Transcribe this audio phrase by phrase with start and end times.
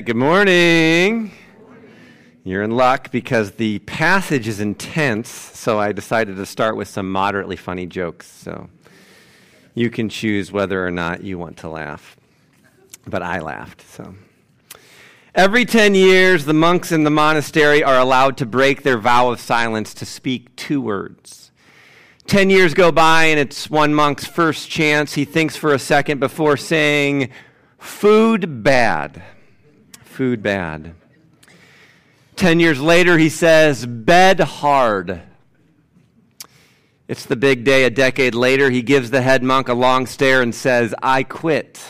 [0.00, 1.30] right, good morning.
[2.42, 7.12] You're in luck because the passage is intense, so I decided to start with some
[7.12, 8.26] moderately funny jokes.
[8.26, 8.70] So
[9.74, 12.16] you can choose whether or not you want to laugh.
[13.06, 14.14] But I laughed, so.
[15.34, 19.38] Every 10 years, the monks in the monastery are allowed to break their vow of
[19.38, 21.50] silence to speak two words.
[22.26, 25.12] 10 years go by, and it's one monk's first chance.
[25.12, 27.28] He thinks for a second before saying,
[27.78, 29.22] Food bad.
[30.20, 30.92] Food bad.
[32.36, 35.22] Ten years later, he says, Bed hard.
[37.08, 37.84] It's the big day.
[37.84, 41.80] A decade later, he gives the head monk a long stare and says, I quit.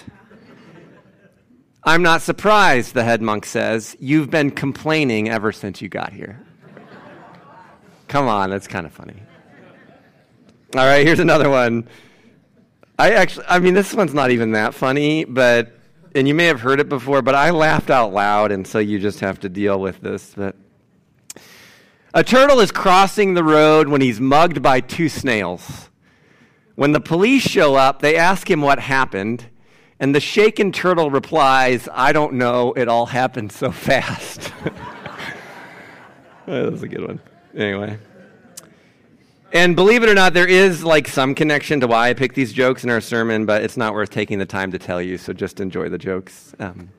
[1.82, 3.96] I'm not surprised, the head monk says.
[3.98, 6.40] You've been complaining ever since you got here.
[8.06, 9.20] Come on, that's kind of funny.
[10.76, 11.88] All right, here's another one.
[12.96, 15.79] I actually, I mean, this one's not even that funny, but
[16.14, 18.98] and you may have heard it before, but I laughed out loud, and so you
[18.98, 20.34] just have to deal with this.
[20.36, 20.56] But
[22.12, 25.90] a turtle is crossing the road when he's mugged by two snails.
[26.74, 29.44] When the police show up, they ask him what happened,
[30.00, 34.52] and the shaken turtle replies, I don't know, it all happened so fast.
[36.46, 37.20] that was a good one.
[37.54, 37.98] Anyway.
[39.52, 42.52] And believe it or not, there is like some connection to why I picked these
[42.52, 45.32] jokes in our sermon, but it's not worth taking the time to tell you, so
[45.32, 46.54] just enjoy the jokes.
[46.60, 46.90] Um,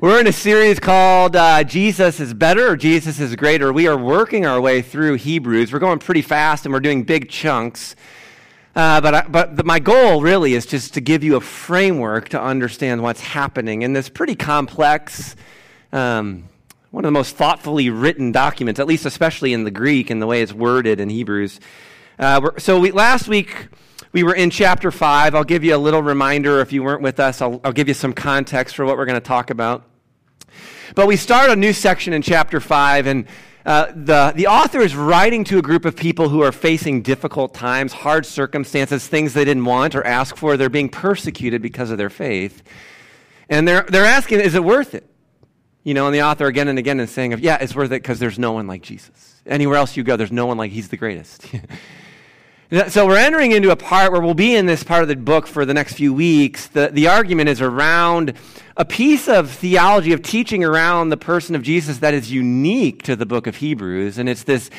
[0.00, 3.70] we're in a series called uh, Jesus is Better or Jesus is Greater.
[3.70, 5.74] We are working our way through Hebrews.
[5.74, 7.96] We're going pretty fast and we're doing big chunks.
[8.74, 12.30] Uh, but, I, but the, my goal really is just to give you a framework
[12.30, 15.36] to understand what's happening in this pretty complex.
[15.92, 16.48] Um,
[16.96, 20.26] one of the most thoughtfully written documents, at least especially in the Greek and the
[20.26, 21.60] way it's worded in Hebrews.
[22.18, 23.68] Uh, so we, last week
[24.12, 25.34] we were in chapter 5.
[25.34, 27.42] I'll give you a little reminder if you weren't with us.
[27.42, 29.84] I'll, I'll give you some context for what we're going to talk about.
[30.94, 33.26] But we start a new section in chapter 5, and
[33.66, 37.52] uh, the, the author is writing to a group of people who are facing difficult
[37.52, 40.56] times, hard circumstances, things they didn't want or ask for.
[40.56, 42.62] They're being persecuted because of their faith.
[43.50, 45.06] And they're, they're asking, is it worth it?
[45.86, 48.02] You know, and the author again and again is saying, of yeah, it's worth it
[48.02, 49.40] because there's no one like Jesus.
[49.46, 51.46] Anywhere else you go, there's no one like he's the greatest.
[52.88, 55.46] so we're entering into a part where we'll be in this part of the book
[55.46, 56.66] for the next few weeks.
[56.66, 58.32] The, the argument is around
[58.76, 63.14] a piece of theology, of teaching around the person of Jesus that is unique to
[63.14, 64.70] the book of Hebrews, and it's this,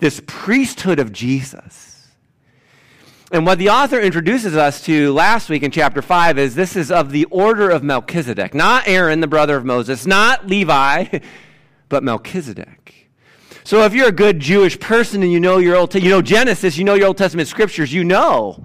[0.00, 1.95] this priesthood of Jesus.
[3.32, 6.92] And what the author introduces us to last week in chapter 5 is this is
[6.92, 11.18] of the order of Melchizedek, not Aaron, the brother of Moses, not Levi,
[11.88, 13.08] but Melchizedek.
[13.64, 16.78] So if you're a good Jewish person and you know your Old, you know Genesis,
[16.78, 18.64] you know your Old Testament scriptures, you know.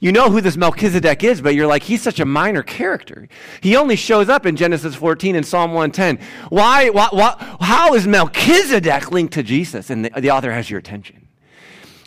[0.00, 3.28] You know who this Melchizedek is, but you're like, he's such a minor character.
[3.60, 6.18] He only shows up in Genesis 14 and Psalm 110.
[6.48, 9.88] Why, why, why how is Melchizedek linked to Jesus?
[9.88, 11.19] And the, the author has your attention.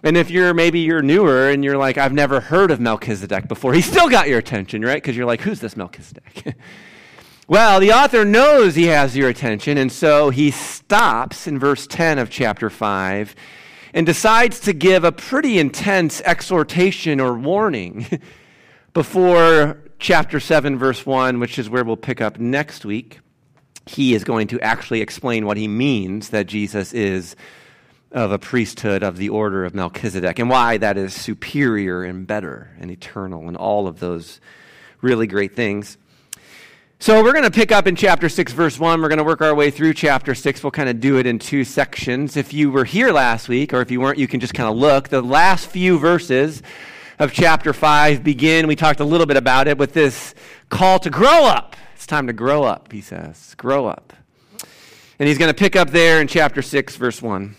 [0.03, 3.73] And if you're maybe you're newer and you're like, I've never heard of Melchizedek before,
[3.73, 5.01] he still got your attention, right?
[5.01, 6.55] Because you're like, who's this Melchizedek?
[7.47, 12.19] well, the author knows he has your attention, and so he stops in verse 10
[12.19, 13.33] of chapter 5
[13.93, 18.05] and decides to give a pretty intense exhortation or warning
[18.93, 23.19] before chapter 7, verse 1, which is where we'll pick up next week.
[23.85, 27.35] He is going to actually explain what he means that Jesus is
[28.13, 32.69] of a priesthood of the order of Melchizedek and why that is superior and better
[32.79, 34.40] and eternal and all of those
[35.01, 35.97] really great things.
[37.00, 39.01] So we're going to pick up in chapter 6, verse 1.
[39.01, 40.63] We're going to work our way through chapter 6.
[40.63, 42.38] We'll kind of do it in two sections.
[42.38, 44.78] If you were here last week, or if you weren't, you can just kind of
[44.78, 45.09] look.
[45.09, 46.62] The last few verses
[47.19, 50.34] of chapter 5 begin, we talked a little bit about it, with this
[50.69, 51.75] call to grow up.
[51.95, 53.53] It's time to grow up, he says.
[53.56, 54.13] Grow up.
[55.19, 57.56] And he's going to pick up there in chapter 6, verse 1.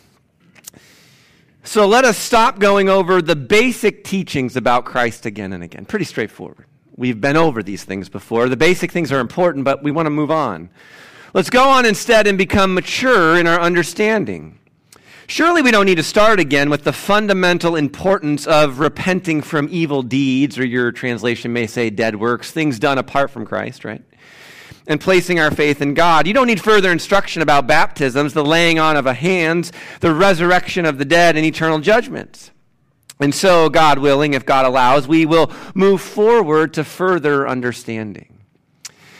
[1.66, 5.86] So let us stop going over the basic teachings about Christ again and again.
[5.86, 6.66] Pretty straightforward.
[6.94, 8.50] We've been over these things before.
[8.50, 10.68] The basic things are important, but we want to move on.
[11.32, 14.58] Let's go on instead and become mature in our understanding.
[15.26, 20.02] Surely we don't need to start again with the fundamental importance of repenting from evil
[20.02, 24.02] deeds, or your translation may say dead works, things done apart from Christ, right?
[24.86, 26.26] And placing our faith in God.
[26.26, 30.84] You don't need further instruction about baptisms, the laying on of a hands, the resurrection
[30.84, 32.50] of the dead, and eternal judgment.
[33.20, 38.38] And so, God willing, if God allows, we will move forward to further understanding.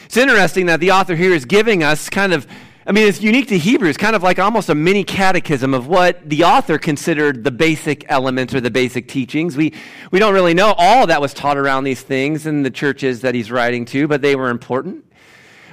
[0.04, 2.46] It's interesting that the author here is giving us kind of,
[2.86, 6.28] I mean, it's unique to Hebrews, kind of like almost a mini catechism of what
[6.28, 9.56] the author considered the basic elements or the basic teachings.
[9.56, 9.72] We,
[10.10, 13.34] we don't really know all that was taught around these things in the churches that
[13.34, 15.04] he's writing to, but they were important.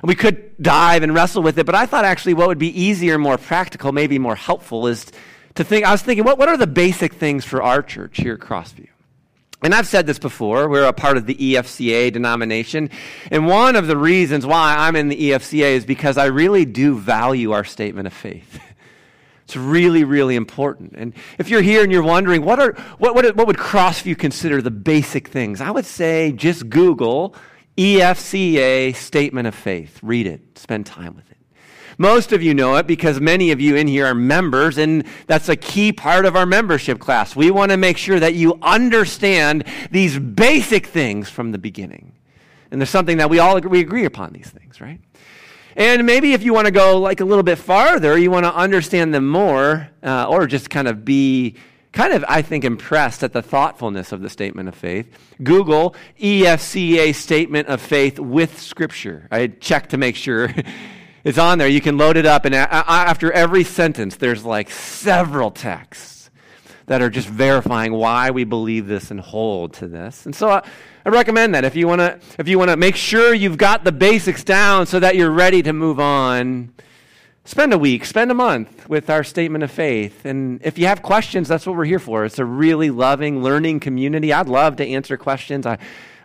[0.03, 3.17] We could dive and wrestle with it, but I thought actually what would be easier,
[3.17, 5.11] more practical, maybe more helpful is
[5.55, 8.33] to think, I was thinking, what, what are the basic things for our church here
[8.33, 8.87] at Crossview?
[9.63, 12.89] And I've said this before, we're a part of the EFCA denomination.
[13.29, 16.97] And one of the reasons why I'm in the EFCA is because I really do
[16.97, 18.59] value our statement of faith.
[19.45, 20.93] It's really, really important.
[20.95, 24.61] And if you're here and you're wondering, what, are, what, what, what would Crossview consider
[24.61, 25.59] the basic things?
[25.59, 27.35] I would say just Google
[27.77, 29.99] EFCA Statement of Faith.
[30.01, 31.37] Read it, spend time with it.
[31.97, 35.49] Most of you know it because many of you in here are members, and that's
[35.49, 37.35] a key part of our membership class.
[37.35, 42.13] We want to make sure that you understand these basic things from the beginning.
[42.71, 44.99] And there's something that we all agree, we agree upon these things, right?
[45.75, 48.55] And maybe if you want to go like a little bit farther, you want to
[48.55, 51.55] understand them more, uh, or just kind of be
[51.91, 55.07] kind of, I think, impressed at the thoughtfulness of the statement of faith.
[55.43, 59.27] Google EFCA statement of faith with scripture.
[59.31, 60.53] I checked to make sure
[61.23, 61.67] it's on there.
[61.67, 66.29] You can load it up, and after every sentence, there's like several texts
[66.87, 70.25] that are just verifying why we believe this and hold to this.
[70.25, 70.67] And so I,
[71.05, 73.83] I recommend that if you want to if you want to make sure you've got
[73.83, 76.73] the basics down so that you're ready to move on
[77.43, 80.25] Spend a week, spend a month with our statement of faith.
[80.25, 82.23] And if you have questions, that's what we're here for.
[82.23, 84.31] It's a really loving, learning community.
[84.31, 85.65] I'd love to answer questions.
[85.65, 85.79] I,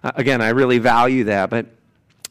[0.04, 1.48] uh, again, I really value that.
[1.48, 1.66] But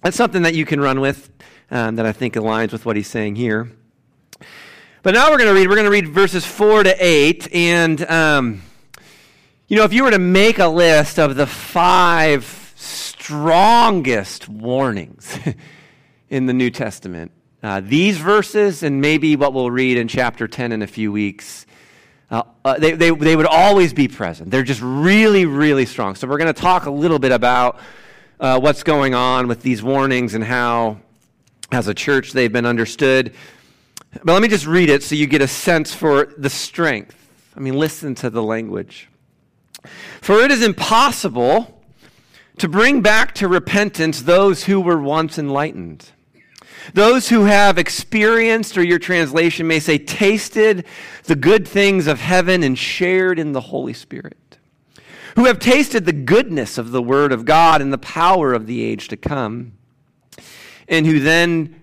[0.04, 1.32] that's something that you can run with
[1.72, 3.72] um, that I think aligns with what he's saying here.
[5.02, 7.56] But now we're going to read, we're going to read verses 4 to 8.
[7.56, 8.62] And, um,
[9.68, 15.40] you know, if you were to make a list of the five strongest warnings
[16.30, 17.32] in the New Testament,
[17.65, 21.65] uh, these verses and maybe what we'll read in chapter 10 in a few weeks,
[22.29, 24.51] uh, uh, they, they, they would always be present.
[24.51, 26.13] They're just really, really strong.
[26.13, 27.79] So we're going to talk a little bit about
[28.39, 31.00] uh, what's going on with these warnings and how,
[31.71, 33.33] as a church, they've been understood.
[34.23, 37.15] But let me just read it so you get a sense for the strength.
[37.57, 39.09] I mean, listen to the language.
[40.21, 41.81] For it is impossible
[42.59, 46.12] to bring back to repentance those who were once enlightened.
[46.94, 50.86] Those who have experienced, or your translation may say, tasted
[51.24, 54.58] the good things of heaven and shared in the Holy Spirit.
[55.36, 58.84] Who have tasted the goodness of the Word of God and the power of the
[58.84, 59.74] age to come,
[60.88, 61.82] and who then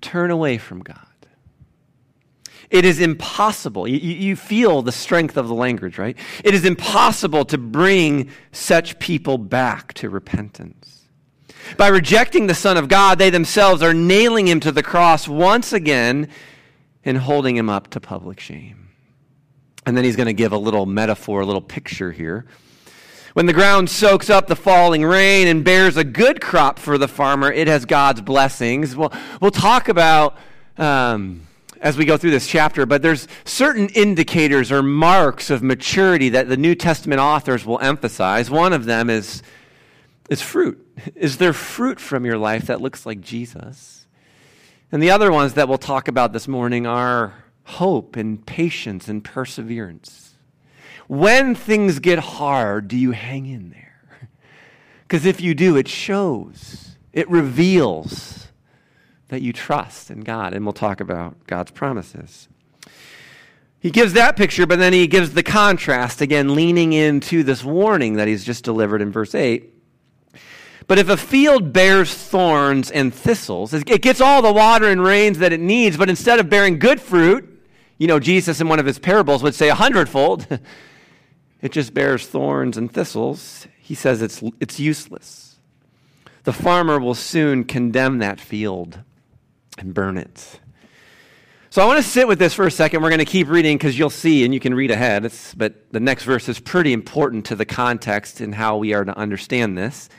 [0.00, 0.98] turn away from God.
[2.72, 3.86] It is impossible.
[3.86, 6.16] You, you, feel the strength of the language, right?
[6.42, 11.01] It is impossible to bring such people back to repentance.
[11.76, 15.72] By rejecting the Son of God, they themselves are nailing him to the cross once
[15.72, 16.28] again
[17.04, 18.88] and holding him up to public shame.
[19.84, 22.46] And then he's going to give a little metaphor, a little picture here.
[23.34, 27.08] When the ground soaks up the falling rain and bears a good crop for the
[27.08, 28.94] farmer, it has God's blessings.
[28.94, 30.36] We'll, we'll talk about
[30.76, 31.46] um,
[31.80, 36.48] as we go through this chapter, but there's certain indicators or marks of maturity that
[36.48, 38.50] the New Testament authors will emphasize.
[38.50, 39.42] One of them is
[40.30, 40.81] is fruit.
[41.14, 44.06] Is there fruit from your life that looks like Jesus?
[44.90, 49.24] And the other ones that we'll talk about this morning are hope and patience and
[49.24, 50.34] perseverance.
[51.08, 53.88] When things get hard, do you hang in there?
[55.02, 58.48] Because if you do, it shows, it reveals
[59.28, 60.54] that you trust in God.
[60.54, 62.48] And we'll talk about God's promises.
[63.78, 68.14] He gives that picture, but then he gives the contrast, again, leaning into this warning
[68.14, 69.71] that he's just delivered in verse 8.
[70.86, 75.38] But if a field bears thorns and thistles, it gets all the water and rains
[75.38, 77.48] that it needs, but instead of bearing good fruit,
[77.98, 80.46] you know, Jesus in one of his parables would say a hundredfold,
[81.62, 83.66] it just bears thorns and thistles.
[83.78, 85.56] He says it's, it's useless.
[86.44, 88.98] The farmer will soon condemn that field
[89.78, 90.60] and burn it.
[91.70, 93.02] So I want to sit with this for a second.
[93.02, 95.24] We're going to keep reading because you'll see, and you can read ahead.
[95.24, 99.04] It's, but the next verse is pretty important to the context and how we are
[99.06, 100.10] to understand this.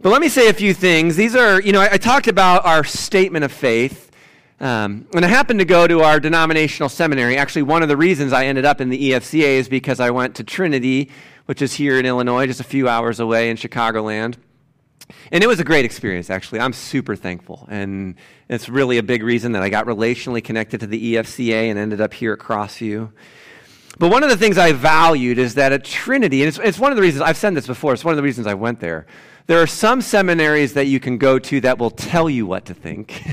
[0.00, 1.16] But let me say a few things.
[1.16, 4.12] These are, you know, I, I talked about our statement of faith.
[4.60, 7.36] Um, and I happened to go to our denominational seminary.
[7.36, 10.36] Actually, one of the reasons I ended up in the EFCA is because I went
[10.36, 11.10] to Trinity,
[11.46, 14.36] which is here in Illinois, just a few hours away in Chicagoland.
[15.32, 16.60] And it was a great experience, actually.
[16.60, 17.66] I'm super thankful.
[17.68, 18.14] And
[18.48, 22.00] it's really a big reason that I got relationally connected to the EFCA and ended
[22.00, 23.10] up here at Crossview.
[23.98, 26.92] But one of the things I valued is that at Trinity, and it's, it's one
[26.92, 29.06] of the reasons, I've said this before, it's one of the reasons I went there.
[29.48, 32.74] There are some seminaries that you can go to that will tell you what to
[32.74, 33.26] think.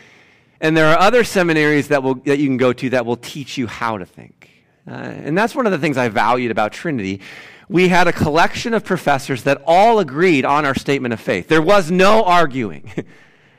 [0.60, 3.56] and there are other seminaries that, will, that you can go to that will teach
[3.56, 4.50] you how to think.
[4.88, 7.20] Uh, and that's one of the things I valued about Trinity.
[7.68, 11.46] We had a collection of professors that all agreed on our statement of faith.
[11.46, 12.90] There was no arguing.
[12.96, 13.04] There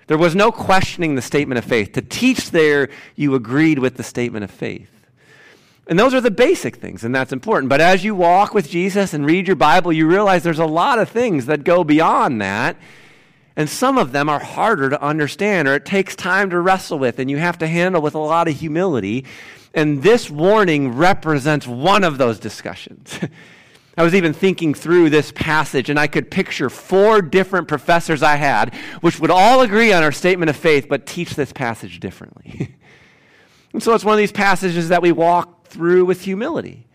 [0.08, 1.94] There was no questioning the statement of faith.
[1.94, 4.93] To teach there, you agreed with the statement of faith.
[5.88, 7.70] And those are the basic things, and that's important.
[7.70, 10.98] But as you walk with Jesus and read your Bible, you realize there's a lot
[10.98, 12.78] of things that go beyond that.
[13.56, 17.20] And some of them are harder to understand, or it takes time to wrestle with,
[17.20, 19.26] and you have to handle with a lot of humility.
[19.74, 23.20] And this warning represents one of those discussions.
[23.98, 28.38] I was even thinking through this passage, and I could picture four different professors I
[28.38, 32.76] had, which would all agree on our statement of faith, but teach this passage differently.
[33.74, 36.88] and so it's one of these passages that we walk through with humility.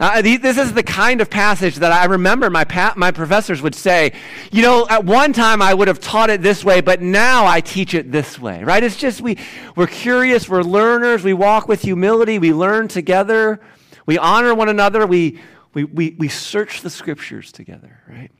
[0.00, 3.76] Uh, this is the kind of passage that I remember my, pa- my professors would
[3.76, 4.12] say,
[4.50, 7.60] you know, at one time I would have taught it this way, but now I
[7.60, 8.82] teach it this way, right?
[8.82, 9.38] It's just we,
[9.76, 13.60] we're curious, we're learners, we walk with humility, we learn together,
[14.04, 15.40] we honor one another, we,
[15.74, 18.32] we, we, we search the scriptures together, right?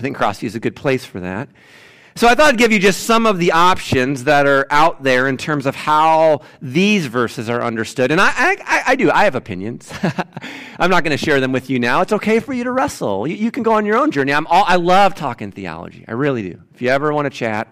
[0.00, 1.50] I think Crossview is a good place for that.
[2.16, 5.28] So I thought I'd give you just some of the options that are out there
[5.28, 8.10] in terms of how these verses are understood.
[8.10, 9.92] And I, I, I do, I have opinions.
[10.78, 12.00] I'm not going to share them with you now.
[12.00, 13.26] It's okay for you to wrestle.
[13.26, 14.32] You, you can go on your own journey.
[14.32, 16.06] I'm all, I love talking theology.
[16.08, 16.62] I really do.
[16.72, 17.70] If you ever want to chat,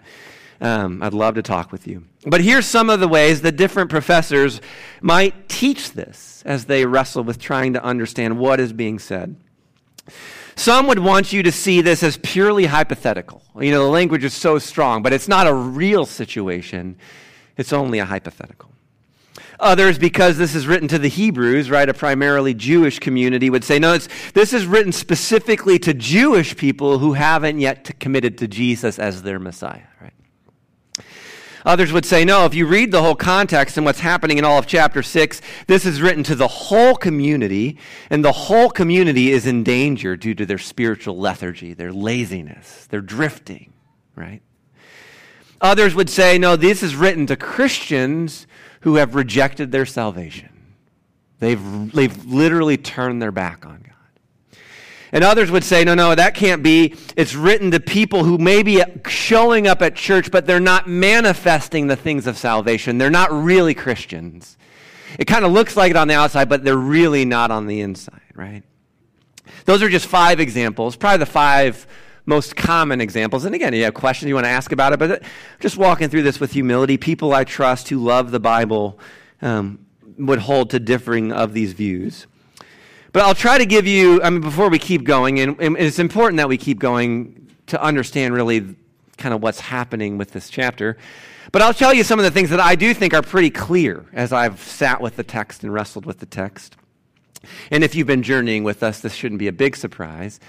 [0.60, 2.04] um, I'd love to talk with you.
[2.26, 4.60] But here's some of the ways that different professors
[5.00, 9.36] might teach this as they wrestle with trying to understand what is being said.
[10.56, 13.42] Some would want you to see this as purely hypothetical.
[13.60, 16.96] You know, the language is so strong, but it's not a real situation,
[17.56, 18.70] it's only a hypothetical.
[19.60, 23.78] Others, because this is written to the Hebrews, right, a primarily Jewish community, would say,
[23.78, 23.98] no,
[24.32, 29.38] this is written specifically to Jewish people who haven't yet committed to Jesus as their
[29.38, 30.13] Messiah, right?
[31.64, 34.58] Others would say, no, if you read the whole context and what's happening in all
[34.58, 37.78] of chapter 6, this is written to the whole community,
[38.10, 43.00] and the whole community is in danger due to their spiritual lethargy, their laziness, their
[43.00, 43.72] drifting,
[44.14, 44.42] right?
[45.62, 48.46] Others would say, no, this is written to Christians
[48.82, 50.50] who have rejected their salvation.
[51.38, 53.93] They've, they've literally turned their back on God.
[55.14, 56.96] And others would say, no, no, that can't be.
[57.16, 61.86] It's written to people who may be showing up at church, but they're not manifesting
[61.86, 62.98] the things of salvation.
[62.98, 64.58] They're not really Christians.
[65.16, 67.80] It kind of looks like it on the outside, but they're really not on the
[67.80, 68.64] inside, right?
[69.66, 71.86] Those are just five examples, probably the five
[72.26, 73.44] most common examples.
[73.44, 75.22] And again, you have questions you want to ask about it, but
[75.60, 78.98] just walking through this with humility, people I trust who love the Bible
[79.40, 79.86] um,
[80.18, 82.26] would hold to differing of these views.
[83.14, 86.00] But I'll try to give you, I mean, before we keep going, and, and it's
[86.00, 88.74] important that we keep going to understand really
[89.18, 90.98] kind of what's happening with this chapter.
[91.52, 94.04] But I'll tell you some of the things that I do think are pretty clear
[94.12, 96.76] as I've sat with the text and wrestled with the text.
[97.70, 100.40] And if you've been journeying with us, this shouldn't be a big surprise.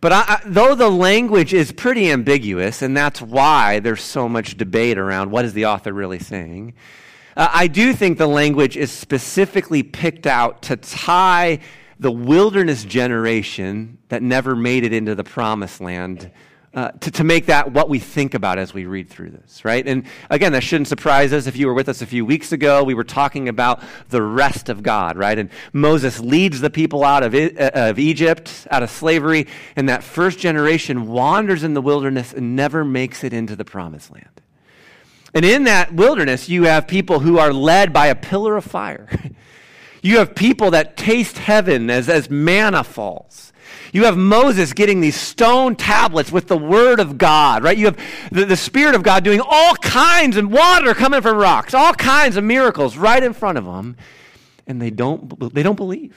[0.00, 4.56] But I, I, though the language is pretty ambiguous, and that's why there's so much
[4.56, 6.74] debate around what is the author really saying,
[7.36, 11.58] uh, I do think the language is specifically picked out to tie
[12.02, 16.30] the wilderness generation that never made it into the promised land.
[16.74, 19.86] Uh, to, to make that what we think about as we read through this, right?
[19.86, 21.46] And again, that shouldn't surprise us.
[21.46, 24.70] If you were with us a few weeks ago, we were talking about the rest
[24.70, 25.38] of God, right?
[25.38, 30.02] And Moses leads the people out of, uh, of Egypt, out of slavery, and that
[30.02, 34.40] first generation wanders in the wilderness and never makes it into the promised land.
[35.34, 39.08] And in that wilderness, you have people who are led by a pillar of fire.
[40.02, 43.52] You have people that taste heaven as, as manna falls.
[43.92, 47.76] You have Moses getting these stone tablets with the word of God, right?
[47.76, 47.98] You have
[48.30, 52.36] the, the Spirit of God doing all kinds of water coming from rocks, all kinds
[52.36, 53.96] of miracles right in front of them,
[54.66, 56.16] and they don't, they don't believe.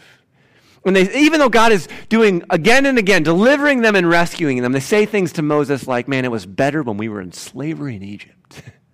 [0.85, 4.71] And they, even though God is doing again and again, delivering them and rescuing them,
[4.71, 7.95] they say things to Moses like, man, it was better when we were in slavery
[7.95, 8.61] in Egypt.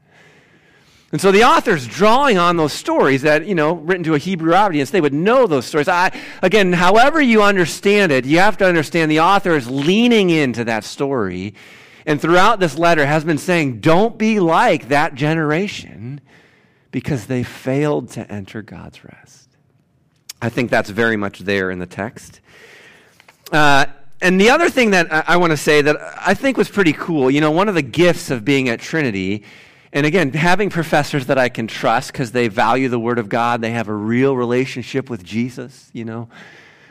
[1.12, 4.54] And so the author's drawing on those stories that, you know, written to a Hebrew
[4.54, 5.90] audience, they would know those stories.
[5.90, 10.64] I, again, however you understand it, you have to understand the author is leaning into
[10.66, 11.54] that story.
[12.06, 16.22] And throughout this letter has been saying, don't be like that generation
[16.92, 19.50] because they failed to enter God's rest.
[20.42, 22.40] I think that's very much there in the text.
[23.52, 23.86] Uh,
[24.22, 26.94] and the other thing that I, I want to say that I think was pretty
[26.94, 29.44] cool, you know, one of the gifts of being at Trinity
[29.94, 33.62] and again, having professors that I can trust because they value the Word of God,
[33.62, 36.30] they have a real relationship with Jesus, you know,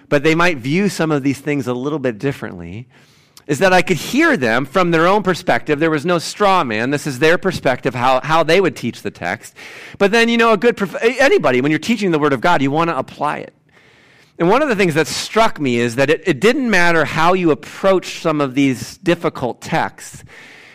[0.08, 2.88] but they might view some of these things a little bit differently,
[3.46, 5.80] is that I could hear them from their own perspective.
[5.80, 6.90] There was no straw man.
[6.90, 9.54] This is their perspective, how, how they would teach the text.
[9.96, 12.60] But then, you know, a good, prof- anybody, when you're teaching the Word of God,
[12.60, 13.54] you want to apply it.
[14.38, 17.32] And one of the things that struck me is that it, it didn't matter how
[17.32, 20.22] you approach some of these difficult texts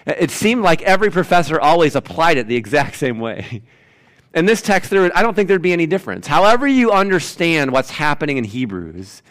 [0.06, 3.62] It seemed like every professor always applied it the exact same way.
[4.34, 6.28] In this text, there, I don't think there'd be any difference.
[6.28, 9.24] However, you understand what's happening in Hebrews,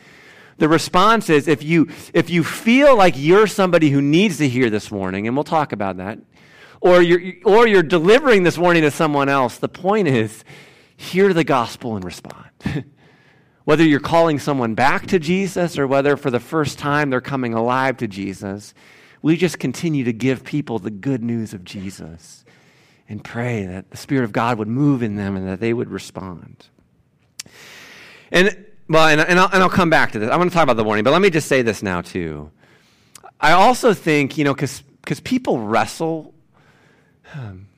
[0.57, 4.71] the response is if you, if you feel like you're somebody who needs to hear
[4.71, 6.21] this warning, and we'll talk about that,
[6.81, 10.43] or you're, or you're delivering this warning to someone else, the point is
[10.97, 12.49] hear the gospel and respond.
[13.65, 17.55] whether you're calling someone back to Jesus or whether for the first time they're coming
[17.55, 18.75] alive to Jesus,
[19.25, 22.45] we just continue to give people the good news of Jesus
[23.09, 25.89] and pray that the Spirit of God would move in them and that they would
[25.89, 26.67] respond.
[28.31, 30.29] And well, and, and, I'll, and I'll come back to this.
[30.31, 32.51] I want to talk about the warning, but let me just say this now, too.
[33.41, 36.35] I also think, you know, because cause people wrestle,
[37.33, 37.69] um,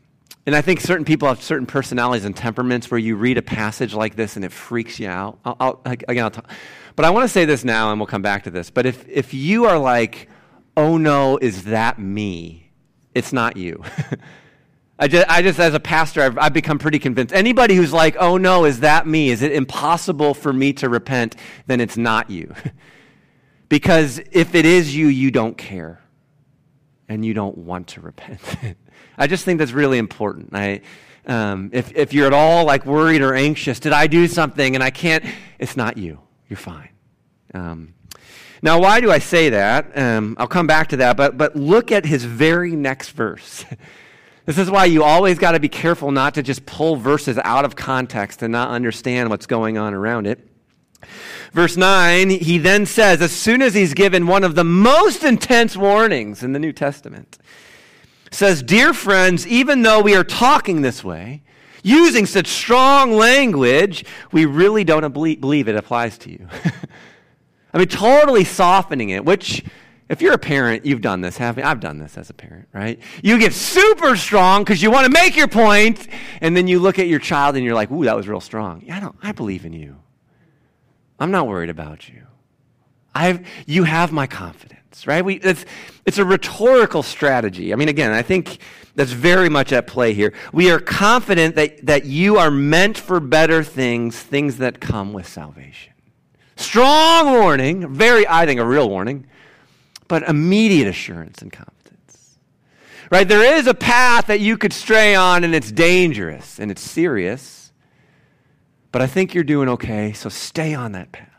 [0.46, 3.94] and I think certain people have certain personalities and temperaments where you read a passage
[3.94, 5.38] like this and it freaks you out.
[5.44, 6.50] I'll, I'll, again, I'll talk,
[6.96, 8.68] but I want to say this now, and we'll come back to this.
[8.68, 10.28] But if, if you are like,
[10.76, 12.70] oh no, is that me?
[13.14, 13.82] It's not you.
[14.98, 17.34] I just, I just, as a pastor, I've, I've become pretty convinced.
[17.34, 19.30] Anybody who's like, oh no, is that me?
[19.30, 21.36] Is it impossible for me to repent?
[21.66, 22.54] Then it's not you.
[23.68, 26.00] because if it is you, you don't care.
[27.08, 28.40] And you don't want to repent.
[29.18, 30.50] I just think that's really important.
[30.54, 30.80] I,
[31.26, 34.82] um, if, if you're at all like worried or anxious, did I do something and
[34.82, 35.24] I can't?
[35.58, 36.20] It's not you.
[36.48, 36.88] You're fine.
[37.54, 37.94] Um,
[38.62, 39.96] now, why do I say that?
[39.96, 43.64] Um, I'll come back to that, but, but look at his very next verse.
[44.46, 47.64] This is why you always got to be careful not to just pull verses out
[47.64, 50.48] of context and not understand what's going on around it.
[51.52, 55.76] Verse 9, he then says, as soon as he's given one of the most intense
[55.76, 57.38] warnings in the New Testament,
[58.30, 61.42] says, Dear friends, even though we are talking this way,
[61.82, 66.48] using such strong language, we really don't believe it applies to you.
[67.76, 69.62] I mean, totally softening it, which
[70.08, 71.68] if you're a parent, you've done this, haven't you?
[71.68, 72.98] I've done this as a parent, right?
[73.22, 76.08] You get super strong because you want to make your point,
[76.40, 78.82] and then you look at your child and you're like, ooh, that was real strong.
[78.86, 79.96] Yeah, I, don't, I believe in you.
[81.20, 82.22] I'm not worried about you.
[83.14, 85.22] I've, you have my confidence, right?
[85.22, 85.66] We, it's,
[86.06, 87.74] it's a rhetorical strategy.
[87.74, 88.56] I mean, again, I think
[88.94, 90.32] that's very much at play here.
[90.50, 95.28] We are confident that, that you are meant for better things, things that come with
[95.28, 95.92] salvation.
[96.56, 99.26] Strong warning, very, I think, a real warning
[100.08, 102.38] but immediate assurance and confidence.
[103.10, 103.26] Right?
[103.26, 107.72] There is a path that you could stray on, and it's dangerous and it's serious,
[108.92, 111.30] but I think you're doing okay, so stay on that path.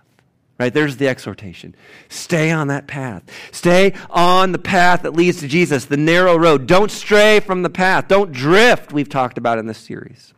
[0.60, 0.74] Right?
[0.74, 1.76] There's the exhortation.
[2.10, 3.24] Stay on that path.
[3.52, 6.66] Stay on the path that leads to Jesus, the narrow road.
[6.66, 8.08] Don't stray from the path.
[8.08, 10.34] Don't drift, we've talked about in this series.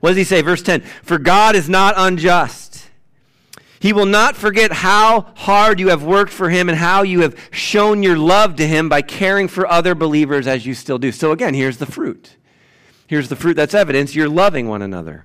[0.00, 0.42] What does he say?
[0.42, 2.65] Verse 10 For God is not unjust
[3.80, 7.38] he will not forget how hard you have worked for him and how you have
[7.50, 11.12] shown your love to him by caring for other believers as you still do.
[11.12, 12.36] So, again, here's the fruit.
[13.06, 15.24] Here's the fruit that's evidence you're loving one another.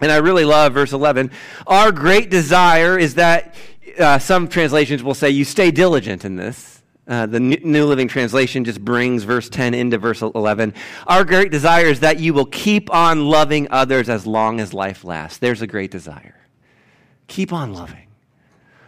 [0.00, 1.30] And I really love verse 11.
[1.66, 3.54] Our great desire is that
[3.98, 6.82] uh, some translations will say you stay diligent in this.
[7.08, 10.74] Uh, the New Living Translation just brings verse 10 into verse 11.
[11.06, 15.04] Our great desire is that you will keep on loving others as long as life
[15.04, 15.38] lasts.
[15.38, 16.35] There's a great desire.
[17.28, 18.06] Keep on loving.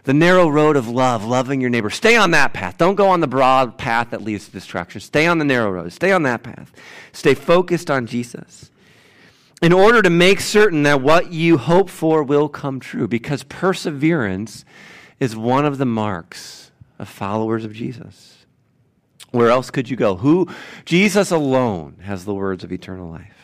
[0.03, 1.89] The narrow road of love, loving your neighbor.
[1.89, 2.77] Stay on that path.
[2.77, 5.01] Don't go on the broad path that leads to destruction.
[5.01, 5.91] Stay on the narrow road.
[5.91, 6.71] Stay on that path.
[7.11, 8.71] Stay focused on Jesus.
[9.61, 14.63] In order to make certain that what you hope for will come true, because perseverance
[15.19, 18.45] is one of the marks of followers of Jesus.
[19.31, 20.15] Where else could you go?
[20.15, 20.47] Who?
[20.85, 23.38] Jesus alone has the words of eternal life.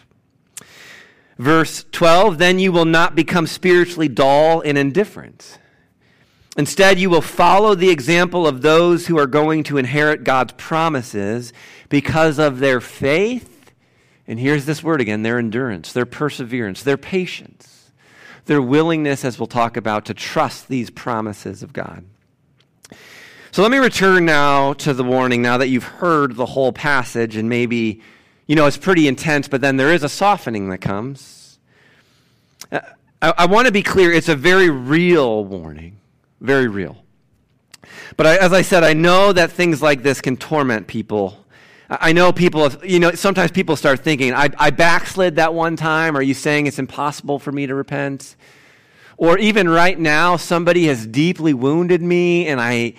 [1.37, 5.59] Verse 12, then you will not become spiritually dull and indifferent.
[6.57, 11.51] Instead, you will follow the example of those who are going to inherit God's promises
[11.89, 13.73] because of their faith.
[14.27, 17.91] And here's this word again their endurance, their perseverance, their patience,
[18.45, 22.05] their willingness, as we'll talk about, to trust these promises of God.
[23.51, 27.35] So let me return now to the warning now that you've heard the whole passage
[27.35, 28.01] and maybe
[28.47, 31.59] you know, it's pretty intense, but then there is a softening that comes.
[32.71, 32.79] Uh,
[33.21, 35.97] I, I want to be clear, it's a very real warning,
[36.41, 37.03] very real.
[38.17, 41.45] But I, as I said, I know that things like this can torment people.
[41.89, 46.17] I know people, you know, sometimes people start thinking, I, I backslid that one time.
[46.17, 48.35] Are you saying it's impossible for me to repent?
[49.17, 52.95] Or even right now, somebody has deeply wounded me and I,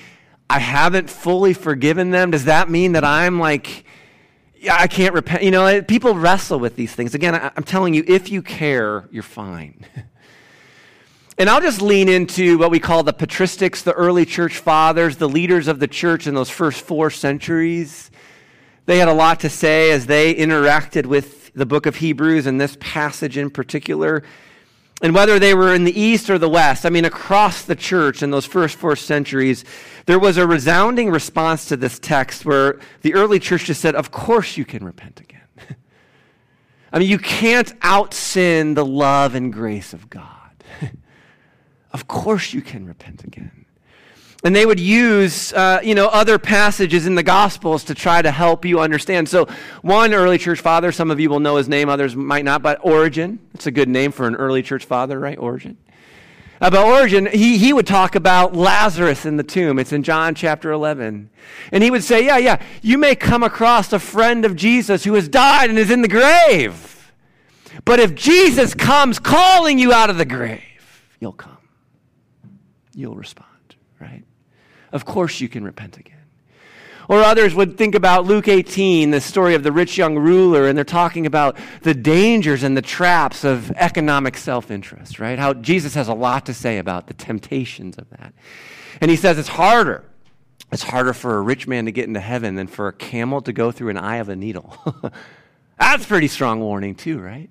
[0.49, 2.31] I haven't fully forgiven them.
[2.31, 3.85] Does that mean that I'm like
[4.59, 5.43] yeah, I can't repent.
[5.43, 7.15] You know, people wrestle with these things.
[7.15, 9.85] Again, I, am telling you, if you care, you're fine.
[11.39, 15.29] and I'll just lean into what we call the patristics, the early church fathers, the
[15.29, 18.11] leaders of the church in those first four centuries.
[18.87, 22.61] They had a lot to say as they interacted with the book of Hebrews and
[22.61, 24.23] this passage in particular.
[25.03, 28.23] And whether they were in the East or the West, I mean, across the church
[28.23, 29.65] in those first four centuries,
[30.07, 34.11] there was a resounding response to this text where the early church just said, Of
[34.11, 35.43] course you can repent again.
[36.93, 40.65] I mean, you can't out sin the love and grace of God.
[41.93, 43.66] of course you can repent again.
[44.45, 48.31] And they would use, uh, you know, other passages in the Gospels to try to
[48.31, 49.29] help you understand.
[49.29, 49.49] So,
[49.83, 52.79] one early church father, some of you will know his name, others might not, but
[52.83, 53.39] Origen.
[53.55, 55.39] It's a good name for an early church father, right?
[55.39, 55.79] Origen.
[56.61, 59.79] About Origen, he, he would talk about Lazarus in the tomb.
[59.79, 61.29] It's in John chapter 11.
[61.71, 65.15] And he would say, Yeah, yeah, you may come across a friend of Jesus who
[65.15, 67.13] has died and is in the grave.
[67.85, 70.63] But if Jesus comes calling you out of the grave,
[71.21, 71.59] you'll come.
[72.95, 73.51] You'll respond?
[74.93, 76.17] Of course you can repent again.
[77.09, 80.77] Or others would think about Luke 18, the story of the rich young ruler, and
[80.77, 85.39] they're talking about the dangers and the traps of economic self interest, right?
[85.39, 88.35] How Jesus has a lot to say about the temptations of that.
[89.01, 90.05] And he says it's harder.
[90.73, 93.53] It's harder for a rich man to get into heaven than for a camel to
[93.53, 94.77] go through an eye of a needle.
[95.79, 97.51] That's pretty strong warning, too, right?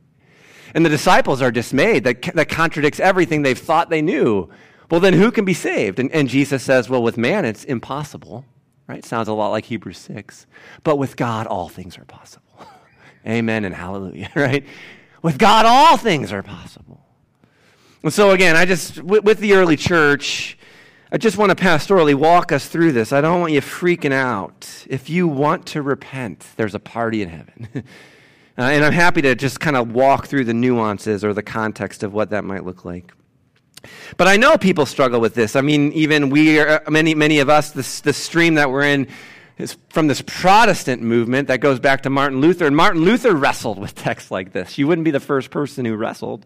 [0.74, 2.04] And the disciples are dismayed.
[2.04, 4.50] That, that contradicts everything they've thought they knew.
[4.90, 6.00] Well, then who can be saved?
[6.00, 8.46] And, and Jesus says, well, with man, it's impossible,
[8.88, 9.04] right?
[9.04, 10.46] Sounds a lot like Hebrews 6.
[10.84, 12.46] But with God, all things are possible.
[13.28, 14.66] Amen and hallelujah, right?
[15.22, 17.02] With God, all things are possible.
[18.04, 20.60] And so, again, I just, with, with the early church,
[21.12, 23.12] I just want to pastorally walk us through this.
[23.12, 24.86] I don't want you freaking out.
[24.88, 27.68] If you want to repent, there's a party in heaven.
[27.76, 27.82] uh,
[28.62, 32.14] and I'm happy to just kind of walk through the nuances or the context of
[32.14, 33.12] what that might look like.
[34.18, 35.56] But I know people struggle with this.
[35.56, 39.08] I mean, even we, are, many, many of us, this, the stream that we're in
[39.58, 42.66] is from this Protestant movement that goes back to Martin Luther.
[42.66, 44.78] And Martin Luther wrestled with texts like this.
[44.78, 46.46] You wouldn't be the first person who wrestled.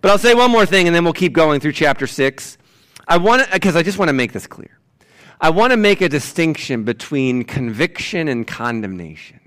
[0.00, 2.58] But I'll say one more thing and then we'll keep going through chapter 6.
[3.06, 4.78] I want because I just want to make this clear.
[5.40, 9.40] I want to make a distinction between conviction and condemnation.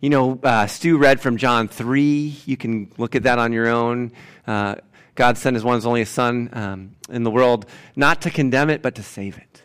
[0.00, 2.36] You know, uh, Stu read from John 3.
[2.46, 4.12] You can look at that on your own.
[4.46, 4.76] Uh,
[5.18, 8.82] God sent his one and only Son um, in the world not to condemn it,
[8.82, 9.64] but to save it.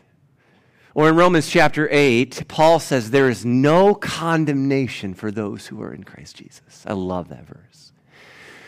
[0.94, 5.94] Or in Romans chapter 8, Paul says, There is no condemnation for those who are
[5.94, 6.84] in Christ Jesus.
[6.84, 7.92] I love that verse.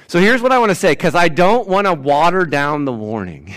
[0.07, 2.93] So here's what I want to say, because I don't want to water down the
[2.93, 3.53] warning.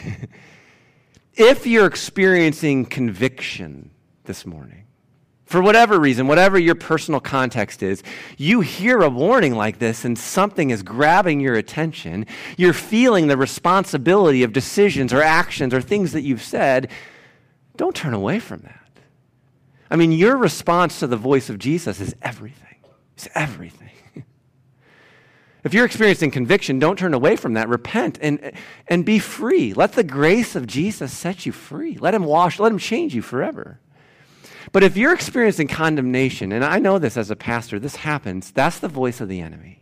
[1.35, 3.91] if you're experiencing conviction
[4.23, 4.78] this morning,
[5.49, 8.03] for whatever reason, whatever your personal context is,
[8.37, 12.27] you hear a warning like this and something is grabbing your attention.
[12.55, 16.91] You're feeling the responsibility of decisions or actions or things that you've said.
[17.77, 18.91] Don't turn away from that.
[19.89, 22.75] I mean, your response to the voice of Jesus is everything.
[23.15, 23.89] It's everything.
[25.63, 27.69] if you're experiencing conviction, don't turn away from that.
[27.69, 28.51] Repent and,
[28.87, 29.73] and be free.
[29.73, 31.97] Let the grace of Jesus set you free.
[31.97, 33.79] Let him wash, let him change you forever.
[34.71, 38.79] But if you're experiencing condemnation, and I know this as a pastor, this happens, that's
[38.79, 39.81] the voice of the enemy.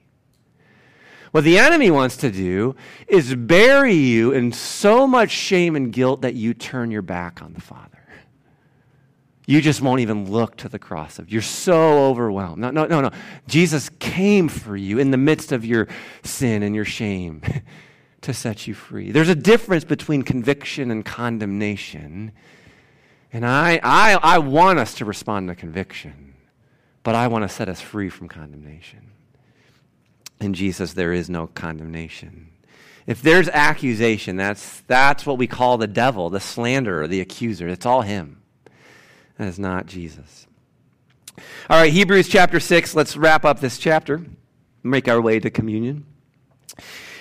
[1.31, 2.75] What the enemy wants to do
[3.07, 7.53] is bury you in so much shame and guilt that you turn your back on
[7.53, 7.97] the Father.
[9.45, 11.31] You just won't even look to the cross of.
[11.31, 12.61] You're so overwhelmed.
[12.61, 13.11] No, no, no, no.
[13.47, 15.87] Jesus came for you in the midst of your
[16.23, 17.41] sin and your shame
[18.21, 19.11] to set you free.
[19.11, 22.33] There's a difference between conviction and condemnation.
[23.33, 26.35] And I, I, I want us to respond to conviction,
[27.03, 29.11] but I want to set us free from condemnation.
[30.39, 32.49] In Jesus, there is no condemnation.
[33.05, 37.67] If there's accusation, that's, that's what we call the devil, the slanderer, the accuser.
[37.67, 38.41] It's all him.
[39.37, 40.47] That is not Jesus.
[41.69, 42.95] All right, Hebrews chapter 6.
[42.95, 44.25] Let's wrap up this chapter,
[44.83, 46.05] make our way to communion.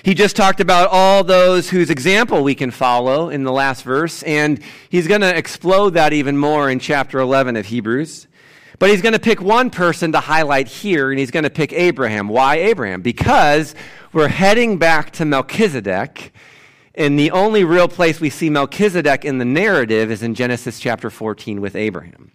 [0.07, 4.23] He just talked about all those whose example we can follow in the last verse,
[4.23, 8.29] and he's going to explode that even more in chapter 11 of Hebrews.
[8.79, 11.73] But he's going to pick one person to highlight here, and he's going to pick
[11.73, 12.29] Abraham.
[12.29, 13.03] Why Abraham?
[13.03, 13.75] Because
[14.13, 16.33] we're heading back to Melchizedek,
[16.95, 21.11] and the only real place we see Melchizedek in the narrative is in Genesis chapter
[21.11, 22.31] 14 with Abraham.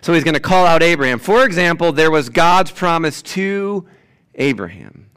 [0.00, 1.18] So he's going to call out Abraham.
[1.18, 3.84] For example, there was God's promise to
[4.36, 5.09] Abraham.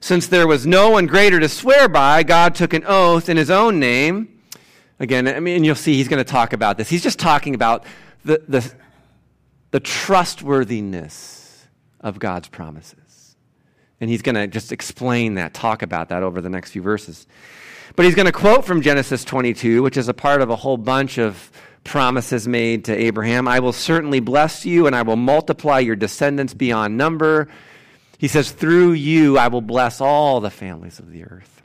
[0.00, 3.50] Since there was no one greater to swear by, God took an oath in his
[3.50, 4.40] own name.
[5.00, 6.88] Again, I mean, you'll see he's going to talk about this.
[6.88, 7.84] He's just talking about
[8.24, 8.72] the, the,
[9.70, 11.68] the trustworthiness
[12.00, 13.36] of God's promises.
[14.00, 17.26] And he's going to just explain that, talk about that over the next few verses.
[17.96, 20.76] But he's going to quote from Genesis 22, which is a part of a whole
[20.76, 21.50] bunch of
[21.82, 23.48] promises made to Abraham.
[23.48, 27.48] I will certainly bless you, and I will multiply your descendants beyond number.
[28.18, 31.62] He says, Through you I will bless all the families of the earth.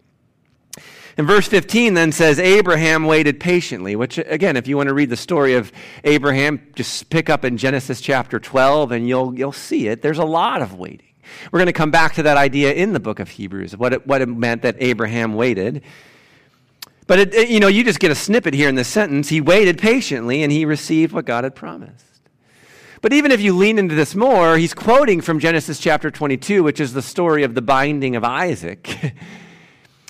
[1.18, 5.10] And verse 15 then says, Abraham waited patiently, which, again, if you want to read
[5.10, 5.72] the story of
[6.04, 10.02] Abraham, just pick up in Genesis chapter 12 and you'll, you'll see it.
[10.02, 11.08] There's a lot of waiting.
[11.52, 14.08] We're going to come back to that idea in the book of Hebrews, what it,
[14.08, 15.84] what it meant that Abraham waited.
[17.06, 19.30] But, it, it, you know, you just get a snippet here in this sentence.
[19.30, 22.13] He waited patiently and he received what God had promised.
[23.04, 26.80] But even if you lean into this more, he's quoting from Genesis chapter 22, which
[26.80, 29.14] is the story of the binding of Isaac.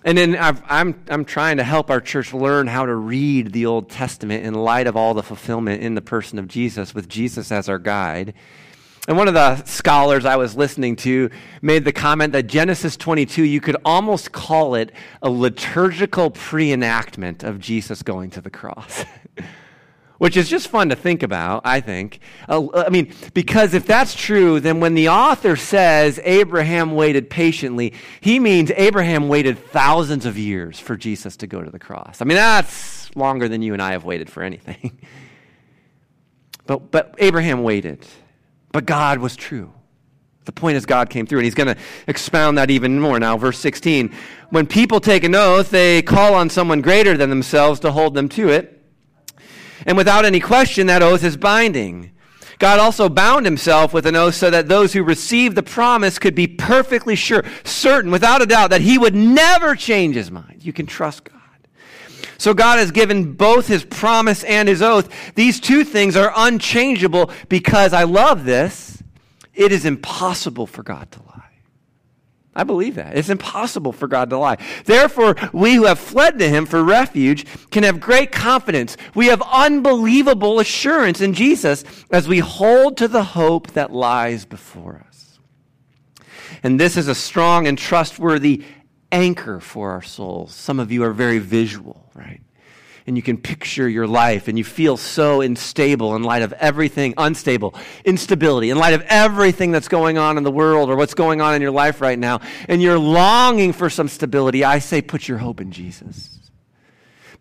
[0.05, 3.53] And then i am I'm, I'm trying to help our church learn how to read
[3.53, 7.07] the Old Testament in light of all the fulfillment in the person of Jesus, with
[7.07, 8.33] Jesus as our guide.
[9.07, 11.29] And one of the scholars I was listening to
[11.61, 17.61] made the comment that Genesis 22, you could almost call it a liturgical pre-enactment of
[17.61, 19.05] Jesus going to the cross.
[20.17, 22.19] which is just fun to think about, I think.
[22.47, 27.93] Uh, I mean, because if that's true, then when the author says Abraham waited patiently,
[28.21, 32.21] he means Abraham waited thousands of years for Jesus to go to the cross.
[32.21, 34.99] I mean, that's longer than you and I have waited for anything.
[36.65, 38.05] but, but Abraham waited,
[38.71, 39.73] but God was true.
[40.45, 43.37] The point is, God came through, and he's going to expound that even more now.
[43.37, 44.13] Verse 16
[44.49, 48.27] When people take an oath, they call on someone greater than themselves to hold them
[48.29, 48.82] to it.
[49.85, 52.11] And without any question, that oath is binding.
[52.59, 56.35] God also bound himself with an oath so that those who received the promise could
[56.35, 60.63] be perfectly sure, certain, without a doubt, that he would never change his mind.
[60.63, 61.33] You can trust God.
[62.37, 65.09] So God has given both his promise and his oath.
[65.35, 69.01] These two things are unchangeable because I love this.
[69.53, 71.42] It is impossible for God to lie.
[72.55, 73.17] I believe that.
[73.17, 74.57] It's impossible for God to lie.
[74.85, 78.95] Therefore, we who have fled to him for refuge can have great confidence.
[79.15, 85.03] We have unbelievable assurance in Jesus as we hold to the hope that lies before
[85.07, 85.39] us.
[86.61, 88.63] And this is a strong and trustworthy
[89.11, 90.53] anchor for our souls.
[90.53, 92.41] Some of you are very visual, right?
[93.05, 97.13] And you can picture your life and you feel so unstable in light of everything,
[97.17, 101.41] unstable, instability, in light of everything that's going on in the world or what's going
[101.41, 105.27] on in your life right now, and you're longing for some stability, I say put
[105.27, 106.39] your hope in Jesus.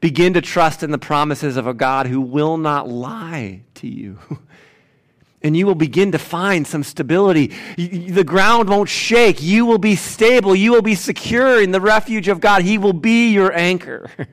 [0.01, 4.19] Begin to trust in the promises of a God who will not lie to you.
[5.43, 7.53] and you will begin to find some stability.
[7.77, 9.41] The ground won't shake.
[9.41, 10.57] You will be stable.
[10.57, 12.63] You will be secure in the refuge of God.
[12.63, 14.11] He will be your anchor.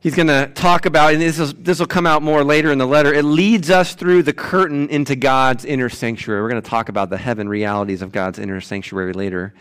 [0.00, 2.78] he's going to talk about, and this, is, this will come out more later in
[2.78, 3.14] the letter.
[3.14, 6.42] It leads us through the curtain into God's inner sanctuary.
[6.42, 9.54] We're going to talk about the heaven realities of God's inner sanctuary later.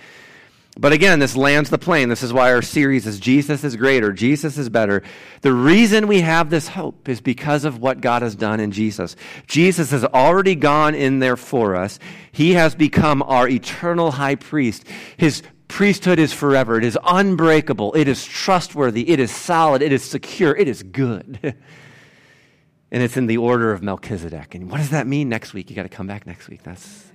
[0.77, 2.07] But again, this lands the plane.
[2.07, 5.03] This is why our series is Jesus is greater, Jesus is better.
[5.41, 9.17] The reason we have this hope is because of what God has done in Jesus.
[9.45, 11.99] Jesus has already gone in there for us.
[12.31, 14.85] He has become our eternal high priest.
[15.17, 16.77] His priesthood is forever.
[16.77, 17.93] It is unbreakable.
[17.93, 19.09] It is trustworthy.
[19.09, 19.81] It is solid.
[19.81, 20.53] It is secure.
[20.53, 21.39] It is good.
[22.91, 24.55] and it's in the order of Melchizedek.
[24.55, 25.69] And what does that mean next week?
[25.69, 26.63] You got to come back next week.
[26.63, 27.05] That's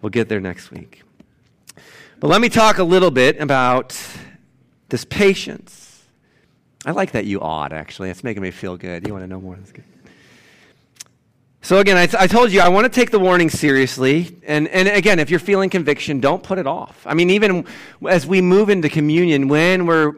[0.00, 1.02] we'll get there next week.
[2.20, 4.00] But let me talk a little bit about
[4.88, 6.04] this patience.
[6.84, 8.10] I like that you odd, actually.
[8.10, 9.06] It's making me feel good.
[9.06, 9.56] You want to know more?
[9.56, 9.84] That's good.
[11.60, 14.38] So, again, I, told you I want to take the warning seriously.
[14.46, 17.04] And, and again, if you're feeling conviction, don't put it off.
[17.06, 17.66] I mean, even
[18.08, 20.14] as we move into communion, when we're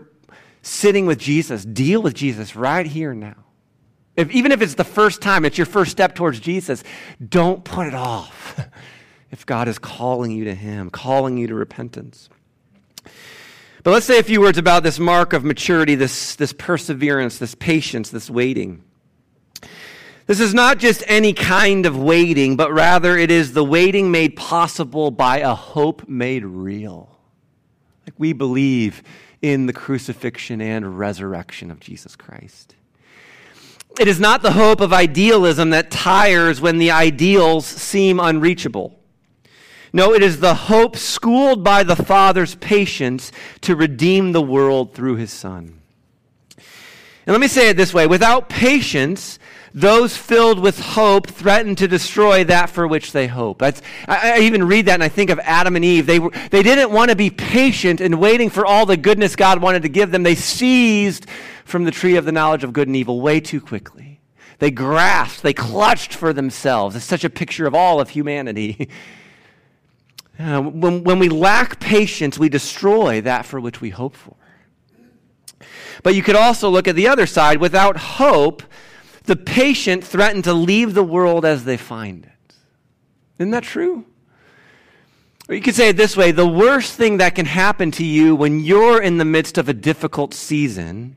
[0.63, 3.37] sitting with Jesus, deal with Jesus right here now.
[4.17, 6.85] If, even if it's the first time, it's your first step towards Jesus,
[7.27, 8.61] don't put it off.
[9.31, 12.29] if God is calling you to Him, calling you to repentance.
[13.83, 17.55] But let's say a few words about this mark of maturity, this, this perseverance, this
[17.55, 18.85] patience, this waiting.
[20.31, 24.37] This is not just any kind of waiting, but rather it is the waiting made
[24.37, 27.19] possible by a hope made real.
[28.07, 29.03] Like we believe
[29.43, 32.77] in the crucifixion and resurrection of Jesus Christ.
[33.99, 39.01] It is not the hope of idealism that tires when the ideals seem unreachable.
[39.93, 45.17] No, it is the hope schooled by the Father's patience to redeem the world through
[45.17, 45.81] his Son.
[47.27, 49.41] And let me say it this way without patience,
[49.75, 53.59] those filled with hope threaten to destroy that for which they hope.
[53.59, 56.07] That's, I, I even read that and I think of Adam and Eve.
[56.07, 59.63] They, were, they didn't want to be patient in waiting for all the goodness God
[59.63, 60.23] wanted to give them.
[60.23, 61.27] They seized
[61.65, 64.21] from the tree of the knowledge of good and evil way too quickly.
[64.59, 66.95] They grasped, they clutched for themselves.
[66.95, 68.89] It's such a picture of all of humanity.
[70.39, 74.35] Uh, when, when we lack patience, we destroy that for which we hope for.
[76.03, 77.61] But you could also look at the other side.
[77.61, 78.63] Without hope,
[79.25, 82.55] the patient threaten to leave the world as they find it.
[83.39, 84.05] Isn't that true?
[85.49, 88.37] Or you could say it this way the worst thing that can happen to you
[88.37, 91.17] when you're in the midst of a difficult season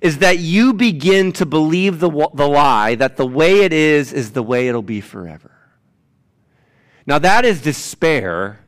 [0.00, 4.32] is that you begin to believe the, the lie that the way it is is
[4.32, 5.50] the way it'll be forever.
[7.06, 8.60] Now, that is despair,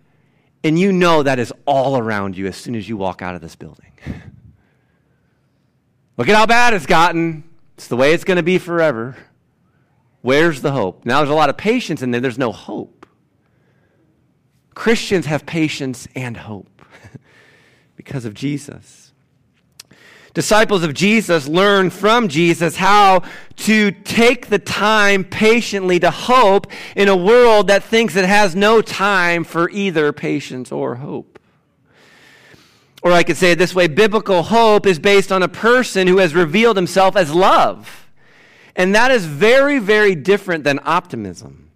[0.63, 3.41] and you know that is all around you as soon as you walk out of
[3.41, 3.93] this building.
[6.17, 7.45] Look at how bad it's gotten.
[7.75, 9.17] It's the way it's going to be forever.
[10.21, 11.05] Where's the hope?
[11.05, 13.07] Now, there's a lot of patience in there, there's no hope.
[14.75, 16.83] Christians have patience and hope
[17.97, 19.13] because of Jesus.
[20.35, 23.23] Disciples of Jesus learn from Jesus how
[23.57, 28.81] to take the time patiently to hope in a world that thinks it has no
[28.81, 31.39] time for either patience or hope.
[33.03, 36.19] Or I could say it this way biblical hope is based on a person who
[36.19, 38.09] has revealed himself as love.
[38.75, 41.71] And that is very, very different than optimism.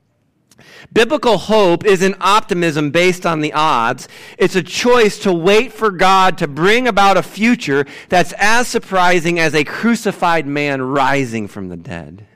[0.92, 4.08] Biblical hope isn't optimism based on the odds.
[4.38, 9.38] It's a choice to wait for God to bring about a future that's as surprising
[9.38, 12.26] as a crucified man rising from the dead.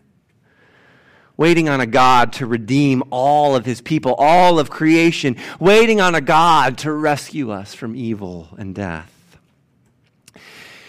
[1.41, 5.39] Waiting on a God to redeem all of his people, all of creation.
[5.59, 9.39] Waiting on a God to rescue us from evil and death.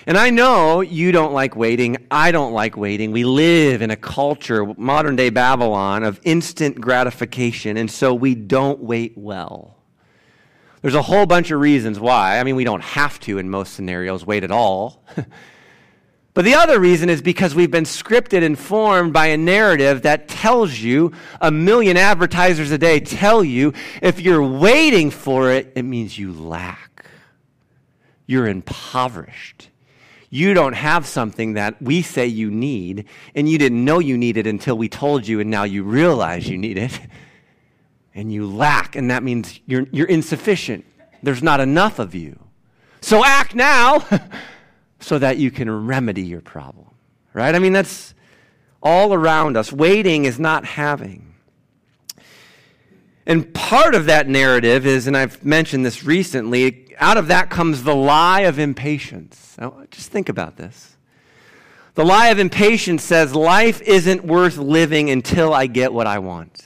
[0.05, 2.05] And I know you don't like waiting.
[2.11, 3.13] I don't like waiting.
[3.13, 8.83] We live in a culture, modern day Babylon, of instant gratification, and so we don't
[8.83, 9.77] wait well.
[10.81, 12.39] There's a whole bunch of reasons why.
[12.39, 15.05] I mean, we don't have to, in most scenarios, wait at all.
[16.33, 20.27] but the other reason is because we've been scripted and formed by a narrative that
[20.27, 25.83] tells you, a million advertisers a day tell you, if you're waiting for it, it
[25.83, 27.05] means you lack.
[28.27, 29.71] You're impoverished
[30.33, 34.47] you don't have something that we say you need, and you didn't know you needed
[34.47, 36.97] until we told you, and now you realize you need it,
[38.15, 40.85] and you lack, and that means you're, you're insufficient.
[41.21, 42.39] There's not enough of you.
[43.01, 44.05] So act now
[45.01, 46.87] so that you can remedy your problem,
[47.33, 47.53] right?
[47.53, 48.13] I mean, that's
[48.81, 49.71] all around us.
[49.71, 51.33] Waiting is not having.
[53.25, 57.83] And part of that narrative is, and I've mentioned this recently, out of that comes
[57.83, 59.55] the lie of impatience.
[59.59, 60.97] Now, just think about this.
[61.93, 66.63] The lie of impatience says life isn't worth living until I get what I want.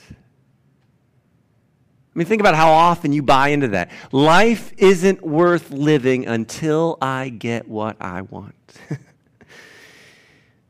[2.16, 3.90] I mean, think about how often you buy into that.
[4.10, 8.54] Life isn't worth living until I get what I want.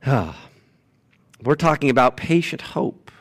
[0.08, 0.36] oh,
[1.44, 3.12] we're talking about patient hope.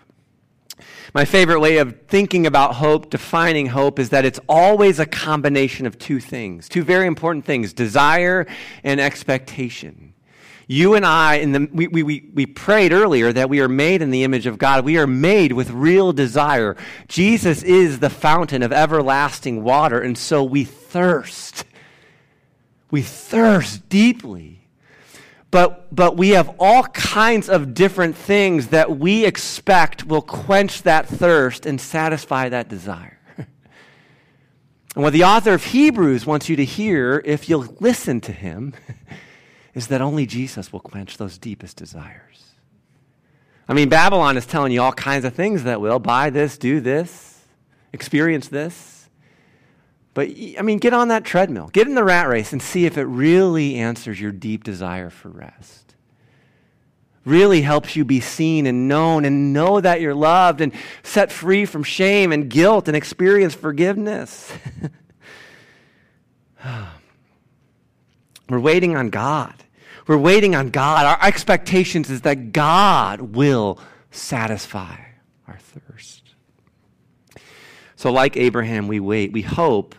[1.13, 5.85] My favorite way of thinking about hope, defining hope, is that it's always a combination
[5.85, 8.47] of two things, two very important things desire
[8.83, 10.14] and expectation.
[10.67, 14.09] You and I, in the, we, we, we prayed earlier that we are made in
[14.09, 14.83] the image of God.
[14.83, 16.75] We are made with real desire.
[17.07, 21.65] Jesus is the fountain of everlasting water, and so we thirst.
[22.89, 24.55] We thirst deeply
[25.55, 31.07] but, but we have all kinds of different things that we expect will quench that
[31.07, 33.17] thirst and satisfy that desire.
[33.37, 33.47] and
[34.95, 38.73] what the author of Hebrews wants you to hear, if you'll listen to him,
[39.75, 42.53] is that only Jesus will quench those deepest desires.
[43.67, 46.79] I mean, Babylon is telling you all kinds of things that will buy this, do
[46.79, 47.41] this,
[47.91, 49.09] experience this.
[50.13, 52.97] But, I mean, get on that treadmill, get in the rat race, and see if
[52.97, 55.95] it really answers your deep desire for rest.
[57.25, 60.71] Really helps you be seen and known and know that you're loved and
[61.03, 64.53] set free from shame and guilt and experience forgiveness.
[68.49, 69.64] We're waiting on God.
[70.07, 71.05] We're waiting on God.
[71.05, 73.79] Our expectations is that God will
[74.11, 74.97] satisfy
[75.47, 76.21] our thirst.
[77.95, 79.31] So, like Abraham, we wait.
[79.31, 79.95] We hope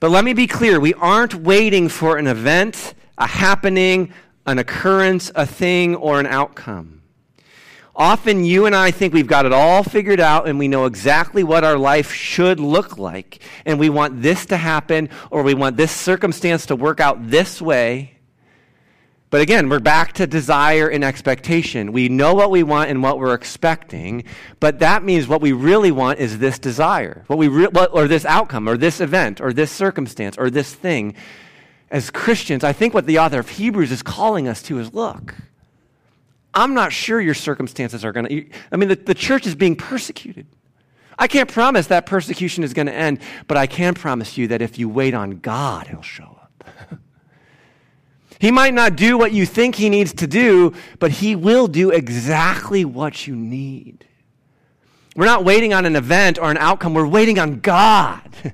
[0.00, 4.12] but let me be clear we aren't waiting for an event, a happening,
[4.46, 7.02] an occurrence, a thing, or an outcome.
[7.96, 11.42] Often you and I think we've got it all figured out and we know exactly
[11.42, 13.42] what our life should look like.
[13.66, 17.60] And we want this to happen or we want this circumstance to work out this
[17.60, 18.17] way.
[19.30, 21.92] But again, we're back to desire and expectation.
[21.92, 24.24] We know what we want and what we're expecting,
[24.58, 28.24] but that means what we really want is this desire, what we re- or this
[28.24, 31.14] outcome, or this event, or this circumstance, or this thing.
[31.90, 35.34] As Christians, I think what the author of Hebrews is calling us to is look,
[36.54, 38.46] I'm not sure your circumstances are going to.
[38.72, 40.46] I mean, the, the church is being persecuted.
[41.18, 44.62] I can't promise that persecution is going to end, but I can promise you that
[44.62, 46.37] if you wait on God, He'll show.
[48.38, 51.90] He might not do what you think he needs to do, but he will do
[51.90, 54.06] exactly what you need.
[55.16, 58.30] We're not waiting on an event or an outcome, we're waiting on God.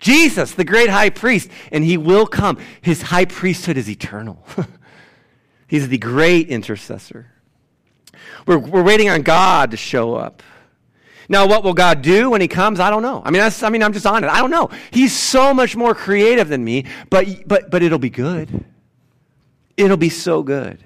[0.00, 2.58] Jesus, the great high priest, and he will come.
[2.80, 4.44] His high priesthood is eternal.
[5.68, 7.26] He's the great intercessor.
[8.46, 10.42] We're, we're waiting on God to show up.
[11.28, 12.78] Now, what will God do when He comes?
[12.78, 13.20] I don't know.
[13.24, 14.28] I mean, I mean, I'm just on it.
[14.28, 14.70] I don't know.
[14.92, 18.64] He's so much more creative than me, but, but, but it'll be good.
[19.76, 20.82] It'll be so good.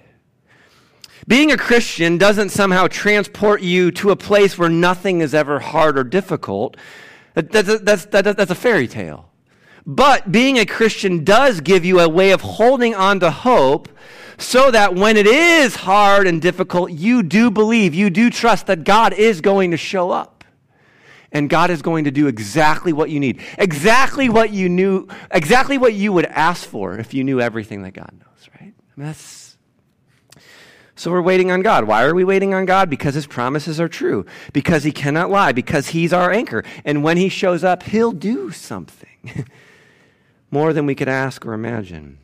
[1.28, 5.98] Being a Christian doesn't somehow transport you to a place where nothing is ever hard
[5.98, 6.76] or difficult.
[7.34, 9.30] That, that's, that's, that's, that's a fairy tale.
[9.86, 13.88] But being a Christian does give you a way of holding on to hope
[14.38, 18.84] so that when it is hard and difficult, you do believe, you do trust that
[18.84, 20.44] God is going to show up.
[21.32, 23.40] And God is going to do exactly what you need.
[23.56, 27.92] Exactly what you knew, exactly what you would ask for if you knew everything that
[27.92, 28.74] God knows, right?
[29.00, 29.50] That's
[31.00, 31.84] so we're waiting on God.
[31.84, 32.90] Why are we waiting on God?
[32.90, 34.26] Because his promises are true.
[34.52, 35.52] Because he cannot lie.
[35.52, 36.62] Because he's our anchor.
[36.84, 39.46] And when he shows up, he'll do something
[40.50, 42.18] more than we could ask or imagine.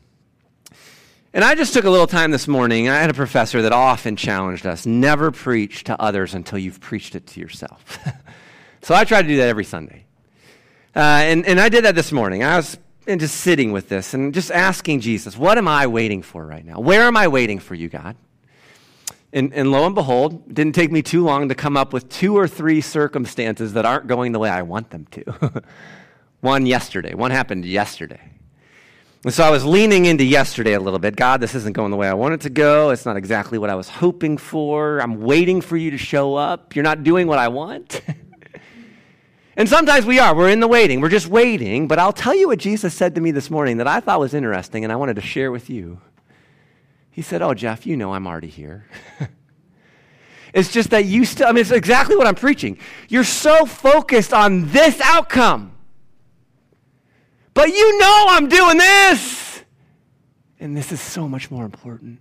[1.33, 2.87] And I just took a little time this morning.
[2.87, 7.15] I had a professor that often challenged us never preach to others until you've preached
[7.15, 7.97] it to yourself.
[8.83, 10.05] so I try to do that every Sunday.
[10.95, 12.43] Uh, and, and I did that this morning.
[12.43, 12.77] I was
[13.15, 16.79] just sitting with this and just asking Jesus, what am I waiting for right now?
[16.79, 18.15] Where am I waiting for you, God?
[19.33, 22.09] And, and lo and behold, it didn't take me too long to come up with
[22.09, 25.63] two or three circumstances that aren't going the way I want them to.
[26.41, 27.13] one yesterday.
[27.13, 28.21] One happened yesterday.
[29.23, 31.15] And so I was leaning into yesterday a little bit.
[31.15, 32.91] God, this isn't going the way I want it to go.
[32.91, 34.99] It's not exactly what I was hoping for.
[34.99, 36.75] I'm waiting for you to show up.
[36.75, 38.01] You're not doing what I want.
[39.57, 40.35] and sometimes we are.
[40.35, 41.01] We're in the waiting.
[41.01, 41.87] We're just waiting.
[41.87, 44.35] But I'll tell you what Jesus said to me this morning that I thought was
[44.35, 45.99] interesting and I wanted to share with you.
[47.09, 48.85] He said, Oh, Jeff, you know I'm already here.
[50.53, 52.77] it's just that you still, I mean, it's exactly what I'm preaching.
[53.09, 55.71] You're so focused on this outcome.
[57.55, 59.63] But you know I'm doing this.
[60.59, 62.19] And this is so much more important.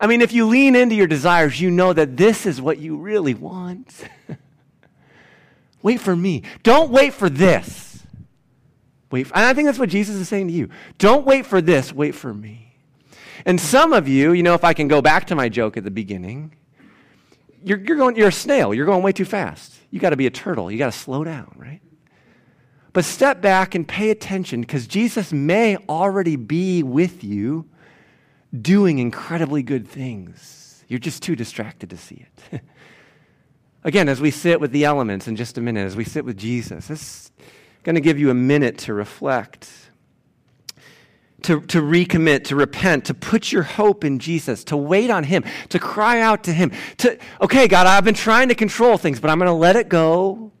[0.00, 2.96] I mean, if you lean into your desires, you know that this is what you
[2.96, 3.94] really want.
[5.82, 6.42] wait for me.
[6.62, 8.04] Don't wait for this.
[9.10, 10.68] Wait, for, and I think that's what Jesus is saying to you.
[10.98, 12.74] Don't wait for this, wait for me.
[13.46, 15.84] And some of you, you know, if I can go back to my joke at
[15.84, 16.54] the beginning,
[17.64, 18.74] you're, you're, going, you're a snail.
[18.74, 19.74] You're going way too fast.
[19.90, 20.70] You got to be a turtle.
[20.70, 21.80] You got to slow down, right?
[22.92, 27.68] But step back and pay attention because Jesus may already be with you
[28.60, 30.84] doing incredibly good things.
[30.88, 32.62] You're just too distracted to see it.
[33.88, 36.36] Again, as we sit with the elements in just a minute, as we sit with
[36.36, 37.32] Jesus, it's
[37.84, 39.70] going to give you a minute to reflect
[41.40, 45.42] to, to recommit, to repent, to put your hope in Jesus, to wait on Him,
[45.70, 49.30] to cry out to Him, to, okay, God, I've been trying to control things, but
[49.30, 50.52] I'm going to let it go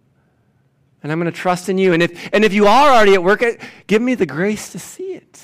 [1.02, 1.92] and I'm going to trust in you.
[1.92, 3.56] And if, and if you are already at work, eh,
[3.88, 5.42] give me the grace to see it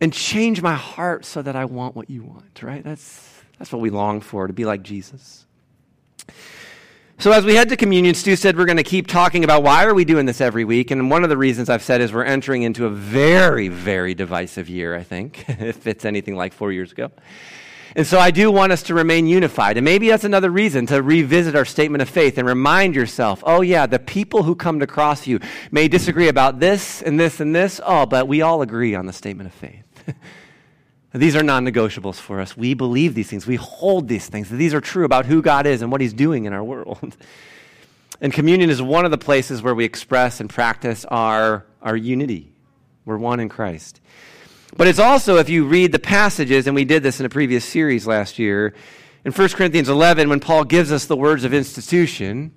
[0.00, 2.82] and change my heart so that I want what you want, right?
[2.82, 5.44] That's, that's what we long for, to be like Jesus.
[7.20, 9.84] So as we head to communion, Stu said we're going to keep talking about why
[9.84, 12.22] are we doing this every week, and one of the reasons I've said is we're
[12.22, 14.94] entering into a very, very divisive year.
[14.94, 17.10] I think if it's anything like four years ago.
[17.96, 19.76] And so I do want us to remain unified.
[19.76, 23.62] And maybe that's another reason to revisit our statement of faith and remind yourself oh,
[23.62, 27.80] yeah, the people who come to Crossview may disagree about this and this and this.
[27.84, 29.84] Oh, but we all agree on the statement of faith.
[31.14, 32.56] These are non negotiables for us.
[32.56, 33.46] We believe these things.
[33.46, 34.50] We hold these things.
[34.50, 37.16] These are true about who God is and what He's doing in our world.
[38.20, 42.52] And communion is one of the places where we express and practice our, our unity.
[43.04, 44.00] We're one in Christ.
[44.76, 47.64] But it's also, if you read the passages, and we did this in a previous
[47.64, 48.74] series last year,
[49.24, 52.52] in 1 Corinthians 11, when Paul gives us the words of institution,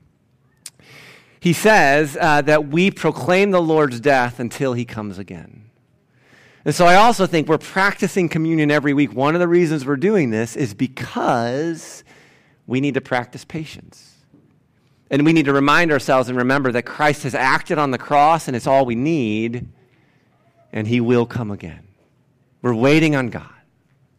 [1.40, 5.71] he says uh, that we proclaim the Lord's death until he comes again.
[6.64, 9.14] And so I also think we're practicing communion every week.
[9.14, 12.04] One of the reasons we're doing this is because
[12.68, 14.16] we need to practice patience.
[15.10, 18.48] And we need to remind ourselves and remember that Christ has acted on the cross
[18.48, 19.68] and it's all we need,
[20.72, 21.88] and he will come again.
[22.62, 23.50] We're waiting on God.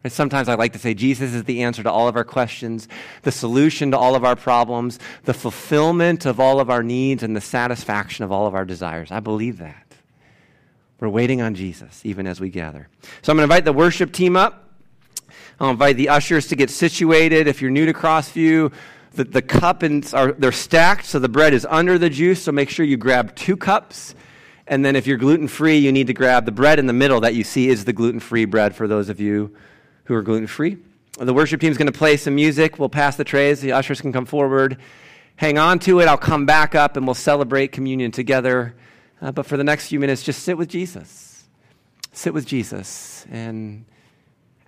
[0.03, 2.89] And sometimes I like to say Jesus is the answer to all of our questions,
[3.21, 7.35] the solution to all of our problems, the fulfillment of all of our needs, and
[7.35, 9.11] the satisfaction of all of our desires.
[9.11, 9.82] I believe that.
[11.03, 12.87] We're waiting on Jesus even as we gather.
[13.23, 14.69] So I'm going to invite the worship team up.
[15.59, 17.45] I'll invite the ushers to get situated.
[17.45, 18.71] If you're new to Crossview,
[19.11, 22.43] the, the are they're stacked, so the bread is under the juice.
[22.43, 24.15] So make sure you grab two cups
[24.65, 27.19] And then if you're gluten free, you need to grab the bread in the middle
[27.19, 29.53] that you see is the gluten free bread for those of you
[30.05, 30.77] who are gluten free.
[31.19, 32.79] The worship team's going to play some music.
[32.79, 33.59] We'll pass the trays.
[33.59, 34.77] The ushers can come forward.
[35.35, 36.07] Hang on to it.
[36.07, 38.73] I'll come back up and we'll celebrate communion together.
[39.23, 41.45] Uh, but for the next few minutes, just sit with Jesus.
[42.11, 43.85] Sit with Jesus and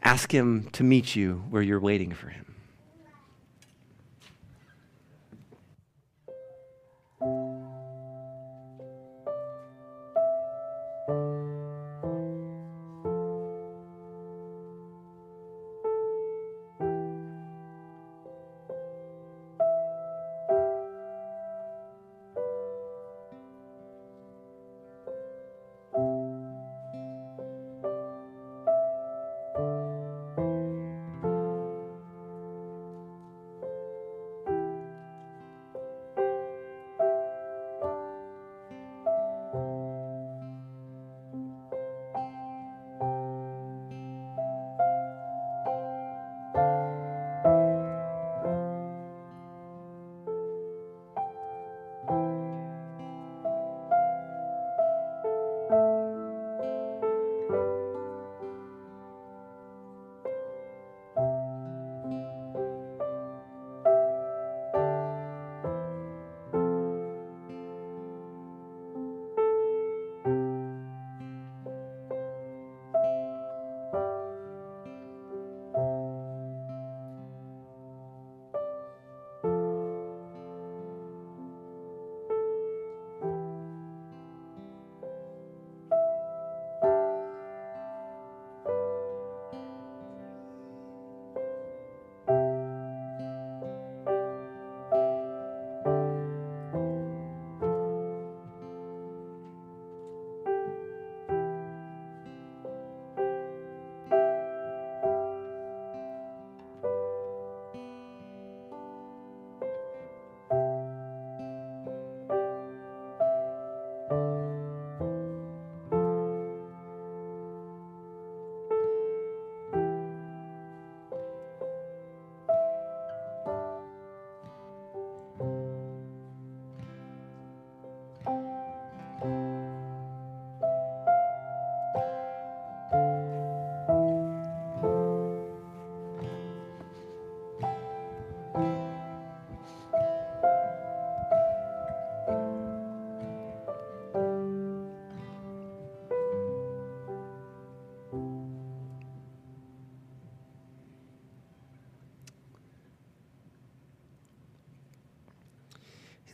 [0.02, 2.45] ask him to meet you where you're waiting for him.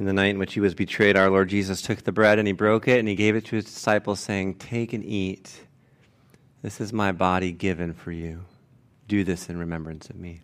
[0.01, 2.47] In the night in which he was betrayed, our Lord Jesus took the bread and
[2.47, 5.67] he broke it and he gave it to his disciples, saying, Take and eat.
[6.63, 8.45] This is my body given for you.
[9.07, 10.41] Do this in remembrance of me.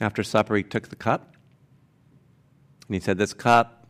[0.00, 1.34] After supper, he took the cup
[2.86, 3.88] and he said, This cup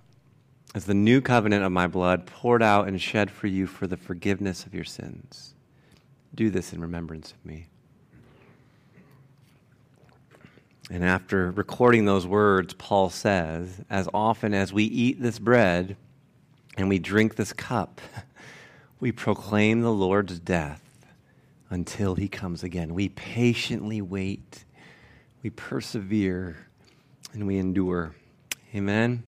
[0.74, 3.98] is the new covenant of my blood poured out and shed for you for the
[3.98, 5.54] forgiveness of your sins.
[6.34, 7.68] Do this in remembrance of me.
[10.90, 15.96] And after recording those words, Paul says, As often as we eat this bread
[16.76, 18.00] and we drink this cup,
[19.00, 20.82] we proclaim the Lord's death
[21.70, 22.94] until he comes again.
[22.94, 24.64] We patiently wait,
[25.42, 26.56] we persevere,
[27.32, 28.14] and we endure.
[28.74, 29.25] Amen.